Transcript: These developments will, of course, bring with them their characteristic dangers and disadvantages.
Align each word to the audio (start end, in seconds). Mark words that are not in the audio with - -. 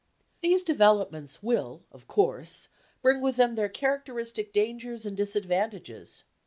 These 0.39 0.63
developments 0.63 1.43
will, 1.43 1.83
of 1.91 2.07
course, 2.07 2.69
bring 3.03 3.21
with 3.21 3.35
them 3.35 3.53
their 3.53 3.69
characteristic 3.69 4.51
dangers 4.51 5.05
and 5.05 5.15
disadvantages. 5.15 6.23